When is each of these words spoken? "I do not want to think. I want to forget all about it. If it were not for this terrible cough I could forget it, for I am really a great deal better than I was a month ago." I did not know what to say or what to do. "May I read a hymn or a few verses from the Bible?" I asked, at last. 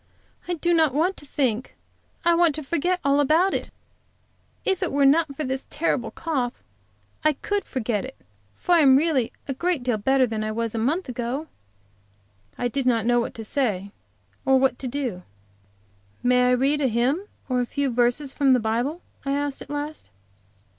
"I 0.47 0.55
do 0.55 0.73
not 0.73 0.95
want 0.95 1.15
to 1.17 1.27
think. 1.27 1.75
I 2.25 2.33
want 2.33 2.55
to 2.55 2.63
forget 2.63 2.99
all 3.05 3.19
about 3.19 3.53
it. 3.53 3.69
If 4.65 4.81
it 4.81 4.91
were 4.91 5.05
not 5.05 5.35
for 5.35 5.43
this 5.43 5.67
terrible 5.69 6.09
cough 6.09 6.53
I 7.23 7.33
could 7.33 7.63
forget 7.65 8.03
it, 8.03 8.15
for 8.55 8.71
I 8.73 8.79
am 8.79 8.97
really 8.97 9.31
a 9.47 9.53
great 9.53 9.83
deal 9.83 9.99
better 9.99 10.25
than 10.25 10.43
I 10.43 10.51
was 10.51 10.73
a 10.73 10.79
month 10.79 11.07
ago." 11.07 11.49
I 12.57 12.67
did 12.67 12.87
not 12.87 13.05
know 13.05 13.19
what 13.19 13.35
to 13.35 13.45
say 13.45 13.91
or 14.43 14.59
what 14.59 14.79
to 14.79 14.87
do. 14.87 15.21
"May 16.23 16.47
I 16.49 16.53
read 16.53 16.81
a 16.81 16.87
hymn 16.87 17.27
or 17.47 17.61
a 17.61 17.67
few 17.67 17.91
verses 17.91 18.33
from 18.33 18.53
the 18.53 18.59
Bible?" 18.59 19.01
I 19.23 19.33
asked, 19.33 19.61
at 19.61 19.69
last. 19.69 20.09